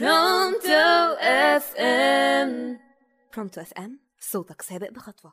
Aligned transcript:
برونتو 0.00 1.16
اف 1.20 1.76
ام 1.76 2.78
برونتو 3.36 3.60
اف 3.60 3.72
ام 3.78 3.98
صوتك 4.20 4.62
سابق 4.62 4.90
بخطوة. 4.90 5.32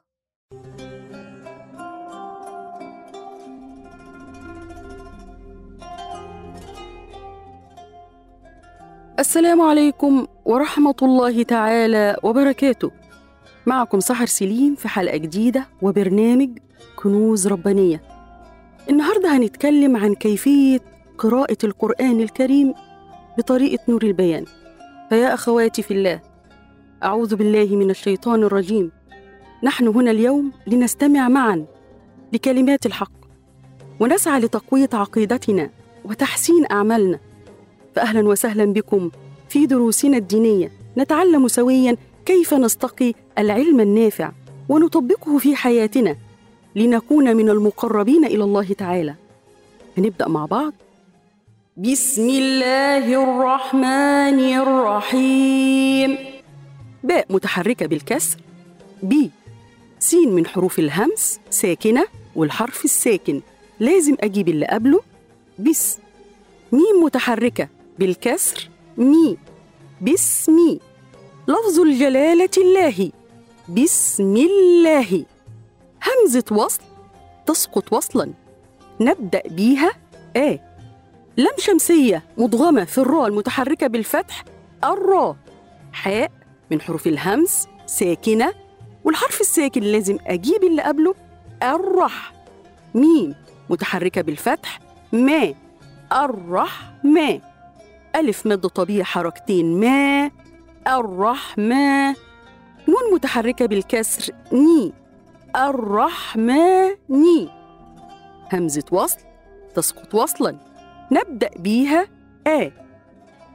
السلام 9.19 9.61
عليكم 9.61 10.27
ورحمة 10.45 10.95
الله 11.01 11.43
تعالى 11.43 12.17
وبركاته. 12.23 12.91
معكم 13.65 13.99
سحر 13.99 14.25
سليم 14.25 14.75
في 14.75 14.87
حلقة 14.87 15.17
جديدة 15.17 15.65
وبرنامج 15.81 16.57
كنوز 16.95 17.47
ربانية. 17.47 18.01
النهاردة 18.89 19.37
هنتكلم 19.37 19.97
عن 19.97 20.15
كيفية 20.15 20.79
قراءة 21.17 21.57
القرآن 21.63 22.21
الكريم 22.21 22.73
بطريقة 23.39 23.79
نور 23.87 24.03
البيان. 24.03 24.45
فيا 25.09 25.33
أخواتي 25.33 25.81
في 25.81 25.91
الله 25.91 26.21
أعوذ 27.03 27.35
بالله 27.35 27.75
من 27.75 27.89
الشيطان 27.89 28.43
الرجيم. 28.43 28.91
نحن 29.63 29.87
هنا 29.87 30.11
اليوم 30.11 30.51
لنستمع 30.67 31.29
معا 31.29 31.65
لكلمات 32.33 32.85
الحق 32.85 33.11
ونسعى 33.99 34.39
لتقوية 34.39 34.89
عقيدتنا 34.93 35.69
وتحسين 36.05 36.65
أعمالنا. 36.71 37.19
فأهلا 37.95 38.27
وسهلا 38.27 38.65
بكم 38.65 39.11
في 39.49 39.65
دروسنا 39.65 40.17
الدينية. 40.17 40.71
نتعلم 40.97 41.47
سويا 41.47 41.97
كيف 42.25 42.53
نستقي 42.53 43.13
العلم 43.37 43.79
النافع 43.79 44.31
ونطبقه 44.69 45.37
في 45.37 45.55
حياتنا 45.55 46.15
لنكون 46.75 47.37
من 47.37 47.49
المقربين 47.49 48.25
إلى 48.25 48.43
الله 48.43 48.73
تعالى. 48.73 49.15
هنبدأ 49.97 50.27
مع 50.27 50.45
بعض. 50.45 50.73
بسم 51.79 52.29
الله 52.29 53.23
الرحمن 53.23 54.39
الرحيم. 54.39 56.17
باء 57.03 57.25
متحركة 57.29 57.85
بالكسر. 57.85 58.37
بي 59.03 59.31
سين 59.99 60.31
من 60.31 60.47
حروف 60.47 60.79
الهمس 60.79 61.39
ساكنة 61.49 62.05
والحرف 62.35 62.85
الساكن. 62.85 63.41
لازم 63.79 64.15
أجيب 64.19 64.49
اللي 64.49 64.65
قبله. 64.65 65.01
بس. 65.59 65.99
ميم 66.71 67.03
متحركة 67.03 67.67
بالكسر. 67.99 68.69
مي. 68.97 69.37
باسمي 70.01 70.79
لفظ 71.47 71.79
الجلالة 71.79 72.49
الله. 72.57 73.11
بسم 73.69 74.35
الله. 74.35 75.25
همزة 76.03 76.45
وصل 76.51 76.81
تسقط 77.45 77.93
وصلا. 77.93 78.33
نبدأ 78.99 79.41
بيها. 79.47 79.91
آ. 80.37 80.68
لم 81.37 81.51
شمسية 81.57 82.23
مضغمة 82.37 82.83
في 82.83 82.97
الراء 82.97 83.27
المتحركة 83.27 83.87
بالفتح 83.87 84.43
الراء 84.83 85.35
حاء 85.93 86.31
من 86.71 86.81
حروف 86.81 87.07
الهمس 87.07 87.67
ساكنة 87.85 88.53
والحرف 89.03 89.41
الساكن 89.41 89.81
لازم 89.81 90.17
أجيب 90.27 90.63
اللي 90.63 90.81
قبله 90.81 91.15
الرح. 91.63 92.33
ميم 92.95 93.35
متحركة 93.69 94.21
بالفتح 94.21 94.79
ما. 95.11 95.53
الرحمة 96.13 97.41
ألف 98.15 98.45
مد 98.45 98.67
طبيعي 98.67 99.03
حركتين 99.03 99.79
ما. 99.79 100.31
الرحمة 100.87 102.09
نون 102.87 103.13
متحركة 103.13 103.65
بالكسر 103.65 104.33
ني. 104.51 104.93
الرحمن 105.55 106.95
همزة 108.53 108.83
وصل 108.91 109.17
تسقط 109.75 110.15
وصلا. 110.15 110.68
نبدأ 111.11 111.49
بيها 111.57 112.07
آ. 112.47 112.71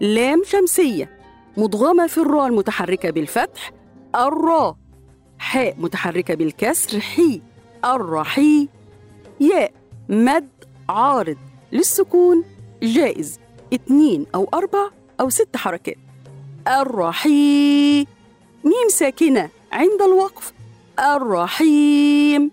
لام 0.00 0.42
شمسية 0.46 1.10
مضغمة 1.56 2.06
في 2.06 2.18
الراء 2.18 2.46
المتحركة 2.46 3.10
بالفتح 3.10 3.72
الراء 4.14 4.76
حاء 5.38 5.74
متحركة 5.78 6.34
بالكسر 6.34 7.00
حي 7.00 7.40
الرحي 7.84 8.68
ياء 9.40 9.72
مد 10.08 10.48
عارض 10.88 11.36
للسكون 11.72 12.44
جائز 12.82 13.38
اتنين 13.72 14.26
أو 14.34 14.48
أربع 14.54 14.90
أو 15.20 15.28
ست 15.30 15.56
حركات. 15.56 15.96
الرحي 16.68 17.98
ميم 18.64 18.88
ساكنة 18.88 19.48
عند 19.72 20.02
الوقف. 20.02 20.52
الرحيم. 20.98 22.50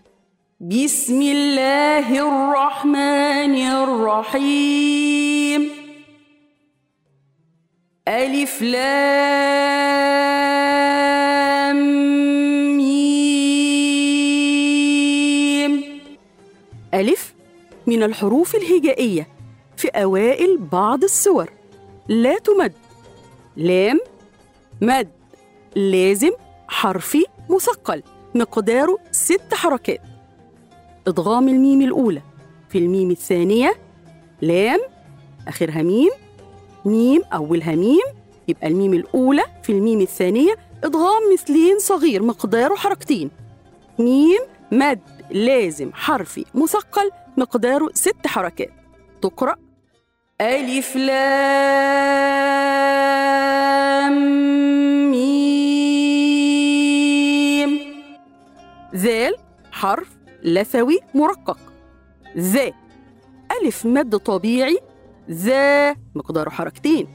بسم 0.62 1.22
الله 1.22 2.08
الرحمن 2.28 3.56
الرحيم. 3.84 5.70
ألف 8.08 8.62
لام 8.62 8.92
ميم. 12.78 13.22
ألف 16.94 17.34
من 17.88 18.04
الحروف 18.04 18.56
الهجائية 18.56 19.28
في 19.78 19.88
أوائل 19.88 20.58
بعض 20.58 21.04
السور. 21.04 21.50
لا 22.08 22.38
تمد. 22.38 22.74
لام 23.58 24.00
مد. 24.82 25.10
لازم 25.76 26.32
حرفي 26.68 27.26
مثقل. 27.50 28.04
مقداره 28.36 28.98
ست 29.12 29.54
حركات. 29.54 30.11
إدغام 31.08 31.48
الميم 31.48 31.82
الأولى. 31.82 32.22
في 32.70 32.78
الميم 32.78 33.12
الثانية 33.12 33.74
لام 34.42 34.80
آخرها 35.48 35.82
ميم 35.82 36.10
ميم 36.86 37.22
أولها 37.34 37.76
ميم. 37.76 38.02
يبقى 38.48 38.68
الميم 38.68 38.94
الأولى 38.94 39.44
في 39.64 39.72
الميم 39.72 40.02
الثانية 40.02 40.56
إدغام 40.84 41.34
مثلين 41.34 41.80
صغير 41.80 42.24
مقداره 42.24 42.76
حركتين. 42.76 43.30
ميم 44.00 44.40
مد 44.72 45.00
لازم 45.32 45.92
حرفي 45.94 46.46
مثقل 46.56 47.12
مقداره 47.38 47.90
ست 47.94 48.28
حركات. 48.28 48.70
تقرأ. 49.22 49.56
ألف 50.42 50.96
لام 50.96 51.22
ميم. 55.12 55.52
ذال 58.96 59.36
حرف 59.72 60.08
لثوي 60.44 61.00
مرقق. 61.16 61.58
ذا 62.38 62.72
ألف 63.62 63.86
مد 63.86 64.18
طبيعي. 64.18 64.78
ذا 65.32 65.96
مقداره 66.16 66.50
حركتين. 66.50 67.08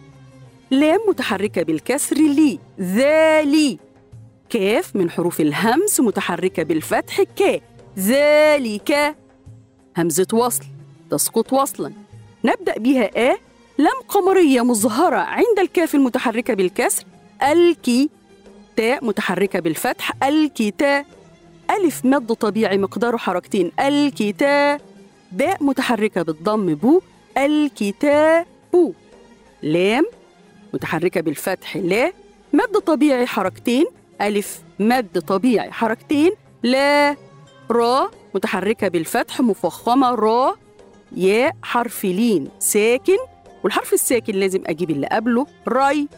لام 0.70 1.00
متحركة 1.08 1.62
بالكسر 1.62 2.16
لي 2.16 2.58
ذالي 2.80 3.78
كاف 4.48 4.96
من 4.96 5.10
حروف 5.10 5.40
الهمس 5.40 6.00
متحركة 6.00 6.62
بالفتح 6.62 7.22
ك. 7.22 7.62
ذلك 7.98 9.16
همزة 9.98 10.26
وصل. 10.32 10.64
تسقط 11.10 11.52
وصلا. 11.52 11.92
نبدأ 12.44 12.78
بها 12.78 13.30
آ. 13.30 13.36
لم 13.78 14.02
قمرية 14.08 14.64
مظهرة 14.64 15.16
عند 15.16 15.58
الكاف 15.58 15.94
المتحركة 15.94 16.54
بالكسر 16.54 17.04
الكي 17.42 18.10
تاء 18.76 19.04
متحركة 19.04 19.60
بالفتح 19.60 20.12
الكتاء 20.22 21.06
ألف 21.70 22.04
مد 22.04 22.32
طبيعي 22.32 22.78
مقداره 22.78 23.16
حركتين. 23.16 23.72
الكتاب 23.80 24.80
باء 25.32 25.64
متحركة 25.64 26.22
بالضم 26.22 26.74
بو 26.74 27.00
الكتاب 27.38 28.46
بو. 28.72 28.92
لام 29.62 30.06
متحركة 30.74 31.20
بالفتح 31.20 31.76
لا. 31.76 32.12
مد 32.52 32.78
طبيعي 32.86 33.26
حركتين. 33.26 33.86
ألف 34.20 34.60
مد 34.78 35.20
طبيعي 35.20 35.72
حركتين. 35.72 36.32
لا. 36.62 37.16
را 37.70 38.10
متحركة 38.34 38.88
بالفتح 38.88 39.40
مفخمة. 39.40 40.10
را 40.14 40.56
ياء 41.16 41.56
حرف 41.62 42.04
لين 42.04 42.48
ساكن. 42.58 43.18
والحرف 43.64 43.92
الساكن 43.92 44.34
لازم 44.34 44.62
أجيب 44.66 44.90
اللي 44.90 45.06
قبله. 45.06 45.46
ري 45.68 46.08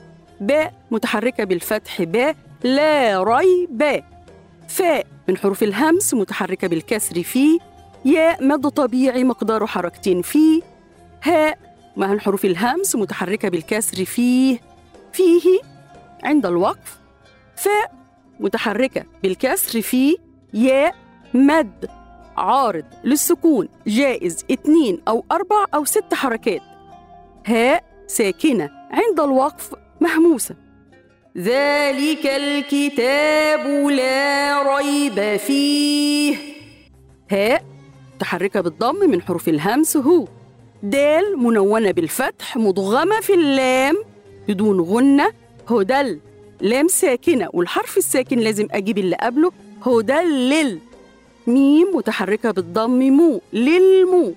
باء 0.41 0.75
متحركة 0.91 1.45
بالفتح 1.45 2.03
باء. 2.03 2.37
لا 2.65 3.23
ري 3.23 3.69
باء. 3.71 4.05
فاء 4.69 5.07
من 5.29 5.37
حروف 5.37 5.63
الهمس 5.63 6.15
متحركة 6.15 6.69
بالكسر 6.69 7.23
في 7.23 7.59
ياء 8.05 8.45
مد 8.45 8.69
طبيعي 8.69 9.25
مقداره 9.25 9.67
حركتين 9.67 10.23
في 10.23 10.63
هاء. 11.23 11.59
مع 11.97 12.19
حروف 12.19 12.45
الهمس 12.45 12.97
متحركة 12.97 13.49
بالكسر 13.49 14.05
فيه 14.05 14.61
فيه 15.13 15.61
عند 16.25 16.47
الوقف. 16.47 16.99
فاء 17.57 17.93
متحركة 18.41 19.05
بالكسر 19.23 19.83
في 19.83 20.17
ياء 20.55 20.95
مد 21.35 21.91
عارض 22.37 22.85
للسكون 23.05 23.69
جائز 23.87 24.45
اتنين 24.51 25.01
أو 25.09 25.25
أربع 25.33 25.65
أو 25.75 25.85
ست 25.85 26.15
حركات. 26.15 26.63
هاء 27.47 27.85
ساكنة 28.07 28.71
عند 28.91 29.21
الوقف 29.21 29.75
مهموسة. 30.01 30.68
ذلك 31.39 32.27
الكتاب 32.27 33.67
لا 33.91 34.63
ريب 34.77 35.37
فيه. 35.37 36.37
هاء 37.31 37.65
متحركة 38.17 38.61
بالضم 38.61 39.11
من 39.11 39.23
حروف 39.23 39.49
الهمس 39.49 39.97
هو. 39.97 40.29
دال 40.83 41.39
منونة 41.39 41.91
بالفتح 41.91 42.57
مضغمة 42.57 43.21
في 43.21 43.35
اللام. 43.35 43.97
بدون 44.49 44.81
غنة 44.81 45.33
هدل 45.71 46.21
لام 46.61 46.89
ساكنة 46.89 47.49
والحرف 47.53 47.97
الساكن 47.97 48.39
لازم 48.39 48.69
أجيب 48.71 48.99
اللي 48.99 49.17
قبله. 49.17 49.53
هدلل 49.87 50.79
ميم 51.47 51.97
متحركة 51.97 52.51
بالضم 52.51 52.99
مو. 52.99 53.41
للمو 53.53 54.33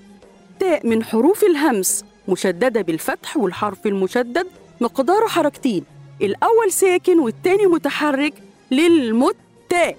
تاء 0.59 0.88
من 0.88 1.03
حروف 1.03 1.44
الهمس 1.44 2.06
مشددة 2.27 2.81
بالفتح 2.81 3.38
والحرف 3.38 3.86
المشدد. 3.88 4.48
مقداره 4.81 5.27
حركتين. 5.27 5.83
الأول 6.22 6.72
ساكن 6.72 7.20
والتاني 7.20 7.66
متحرك 7.66 8.34
للمتاء. 8.72 9.98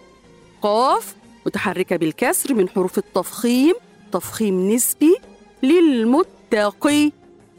قاف 0.63 1.15
متحركة 1.47 1.97
بالكسر 1.97 2.55
من 2.55 2.69
حروف 2.69 2.99
التفخيم 2.99 3.75
تفخيم 4.13 4.71
نسبي 4.71 5.17
للمتقي. 5.63 7.11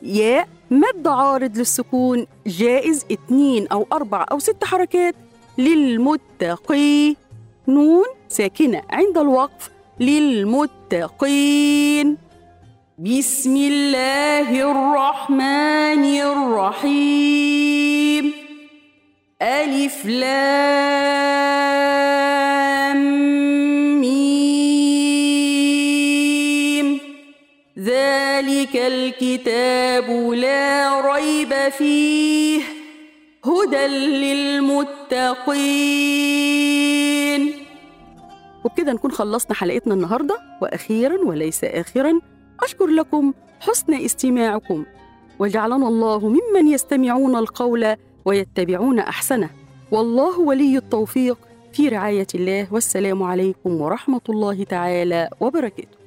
ياء 0.02 0.48
مد 0.72 1.08
عارض 1.08 1.58
للسكون 1.58 2.28
جائز 2.48 3.06
اتنين 3.12 3.68
أو 3.68 3.88
أربع 3.94 4.26
أو 4.32 4.40
ست 4.40 4.64
حركات 4.64 5.16
للمتقي. 5.58 7.16
نون 7.68 8.06
ساكنة 8.30 8.82
عند 8.90 9.18
الوقف 9.18 9.70
للمتقين. 10.00 11.38
بسم 13.00 13.56
الله 13.56 14.72
الرحمن 14.72 16.06
الرحيم. 16.22 17.33
ألف 19.64 20.06
لام 20.06 20.44
ميم. 24.02 25.24
ذلك 27.80 28.76
الكتاب 28.76 30.10
لا 30.32 31.02
ريب 31.14 31.54
فيه 31.72 32.62
هدى 33.46 33.88
للمتقين. 33.88 35.34
وبكده 38.66 38.94
نكون 38.94 39.12
خلصنا 39.12 39.54
حلقتنا 39.54 39.94
النهارده 39.94 40.38
وأخيرا 40.62 41.18
وليس 41.26 41.64
اخرا 41.64 42.20
أشكر 42.64 42.86
لكم 42.88 43.34
حسن 43.60 43.94
استماعكم 43.94 44.86
وجعلنا 45.40 45.88
الله 45.88 46.20
ممن 46.30 46.68
يستمعون 46.68 47.36
القول 47.36 47.96
ويتبعون 48.26 49.00
أحسنه. 49.00 49.50
والله 49.92 50.40
ولي 50.40 50.78
التوفيق 50.78 51.38
في 51.74 51.90
رعاية 51.90 52.28
الله 52.36 52.68
والسلام 52.72 53.24
عليكم 53.24 53.82
ورحمة 53.82 54.22
الله 54.30 54.64
تعالى 54.64 55.30
وبركاته. 55.40 56.03